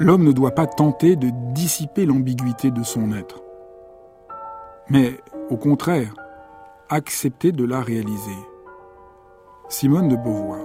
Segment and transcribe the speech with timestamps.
[0.00, 3.42] l'homme ne doit pas tenter de dissiper l'ambiguïté de son être,
[4.88, 5.20] mais
[5.50, 6.14] au contraire,
[6.88, 8.38] accepter de la réaliser.
[9.68, 10.64] Simone de Beauvoir.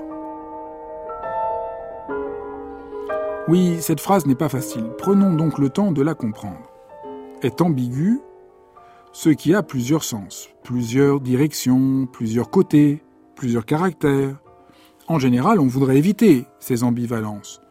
[3.49, 4.89] Oui, cette phrase n'est pas facile.
[4.97, 6.71] Prenons donc le temps de la comprendre.
[7.43, 8.21] Est ambigu
[9.11, 13.03] ce qui a plusieurs sens, plusieurs directions, plusieurs côtés,
[13.35, 14.37] plusieurs caractères.
[15.07, 17.61] En général, on voudrait éviter ces ambivalences.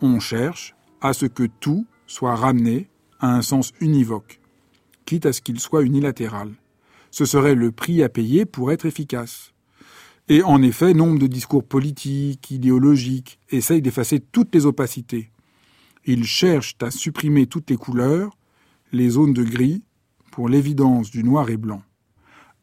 [0.00, 2.88] On cherche à ce que tout soit ramené
[3.20, 4.40] à un sens univoque,
[5.04, 6.52] quitte à ce qu'il soit unilatéral.
[7.10, 9.52] Ce serait le prix à payer pour être efficace.
[10.28, 15.30] Et en effet, nombre de discours politiques, idéologiques, essayent d'effacer toutes les opacités.
[16.04, 18.36] Ils cherchent à supprimer toutes les couleurs,
[18.92, 19.82] les zones de gris,
[20.30, 21.82] pour l'évidence du noir et blanc.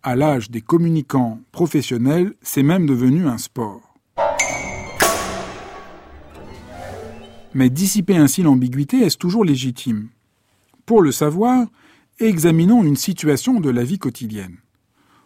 [0.01, 3.88] À l'âge des communicants professionnels, c'est même devenu un sport.
[7.53, 10.09] Mais dissiper ainsi l'ambiguïté, est-ce toujours légitime?
[10.85, 11.67] Pour le savoir,
[12.19, 14.57] examinons une situation de la vie quotidienne.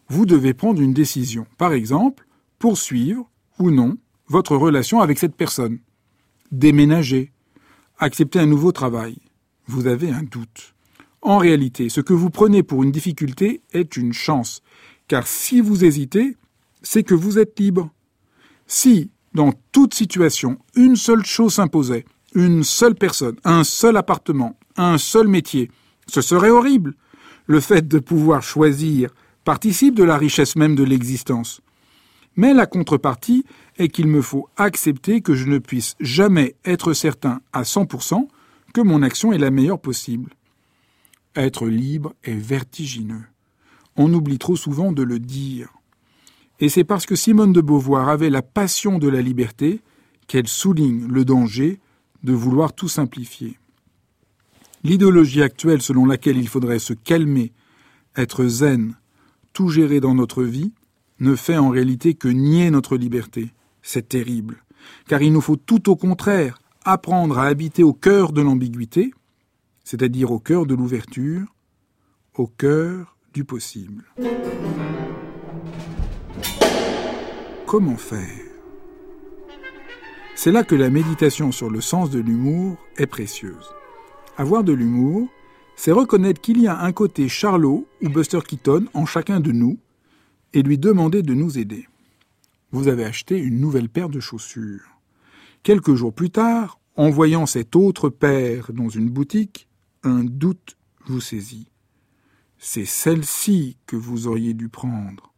[0.08, 1.46] Vous devez prendre une décision.
[1.58, 2.26] Par exemple,
[2.60, 5.80] poursuivre ou non votre relation avec cette personne.
[6.52, 7.32] Déménager.
[8.00, 9.18] Accepter un nouveau travail.
[9.68, 10.74] Vous avez un doute.
[11.22, 14.62] En réalité, ce que vous prenez pour une difficulté est une chance.
[15.08, 16.38] Car si vous hésitez,
[16.82, 17.90] c'est que vous êtes libre.
[18.68, 24.98] Si, dans toute situation, une seule chose s'imposait, une seule personne, un seul appartement, un
[24.98, 25.70] seul métier,
[26.08, 26.96] ce serait horrible.
[27.46, 29.10] Le fait de pouvoir choisir
[29.44, 31.62] participe de la richesse même de l'existence.
[32.36, 33.46] Mais la contrepartie
[33.78, 38.28] est qu'il me faut accepter que je ne puisse jamais être certain à 100%
[38.74, 40.32] que mon action est la meilleure possible.
[41.36, 43.24] Être libre est vertigineux.
[43.96, 45.70] On oublie trop souvent de le dire.
[46.60, 49.82] Et c'est parce que Simone de Beauvoir avait la passion de la liberté
[50.28, 51.80] qu'elle souligne le danger
[52.24, 53.60] de vouloir tout simplifier.
[54.84, 57.54] L'idéologie actuelle selon laquelle il faudrait se calmer,
[58.16, 58.96] être zen,
[59.54, 60.74] tout gérer dans notre vie,
[61.20, 63.52] ne fait en réalité que nier notre liberté.
[63.82, 64.64] C'est terrible,
[65.08, 69.14] car il nous faut tout au contraire apprendre à habiter au cœur de l'ambiguïté,
[69.84, 71.54] c'est-à-dire au cœur de l'ouverture,
[72.36, 74.04] au cœur du possible.
[77.74, 78.46] Comment faire
[80.36, 83.74] C'est là que la méditation sur le sens de l'humour est précieuse.
[84.38, 85.28] Avoir de l'humour,
[85.76, 89.80] c'est reconnaître qu'il y a un côté Charlot ou Buster Keaton en chacun de nous
[90.54, 91.88] et lui demander de nous aider.
[92.72, 95.00] Vous avez acheté une nouvelle paire de chaussures.
[95.64, 99.68] Quelques jours plus tard, en voyant cette autre paire dans une boutique,
[100.04, 101.72] un doute vous saisit.
[102.60, 105.33] C'est celle-ci que vous auriez dû prendre.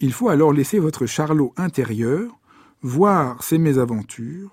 [0.00, 2.38] Il faut alors laisser votre charlot intérieur
[2.82, 4.52] voir ses mésaventures,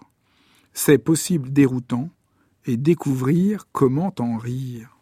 [0.73, 2.09] ses possibles déroutants,
[2.65, 4.97] et découvrir comment en rire.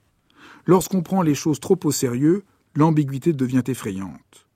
[0.65, 2.43] Lorsqu'on prend les choses trop au sérieux,
[2.75, 4.47] l'ambiguïté devient effrayante.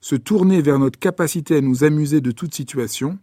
[0.00, 3.18] Se tourner vers notre capacité à nous amuser de toute situation,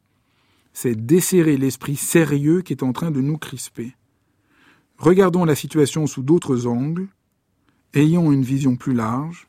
[0.74, 3.96] c'est desserrer l'esprit sérieux qui est en train de nous crisper.
[4.98, 7.08] Regardons la situation sous d'autres angles,
[7.94, 9.48] ayons une vision plus large,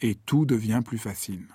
[0.00, 1.46] et tout devient plus facile.